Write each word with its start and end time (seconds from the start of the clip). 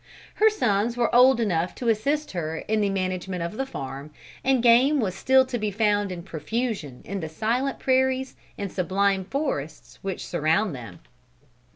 Her 0.33 0.49
sons 0.49 0.97
were 0.97 1.13
old 1.13 1.39
enough 1.39 1.75
to 1.75 1.87
assist 1.87 2.31
her 2.31 2.57
in 2.57 2.81
the 2.81 2.89
management 2.89 3.43
of 3.43 3.55
the 3.55 3.67
farm, 3.67 4.09
and 4.43 4.63
game 4.63 4.99
was 4.99 5.13
still 5.13 5.45
to 5.45 5.59
be 5.59 5.69
found 5.69 6.11
in 6.11 6.23
profusion 6.23 7.03
in 7.05 7.19
the 7.19 7.29
silent 7.29 7.77
prairies 7.77 8.35
and 8.57 8.71
sublime 8.71 9.23
forests 9.25 9.99
which 10.01 10.25
surrounded 10.25 10.75
them. 10.75 10.99